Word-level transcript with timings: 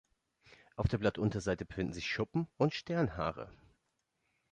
Auf 0.77 0.87
der 0.87 0.97
Blattunterseite 0.97 1.63
befinden 1.63 1.93
sich 1.93 2.07
Schuppen- 2.07 2.47
und 2.57 2.73
Sternhaare. 2.73 3.51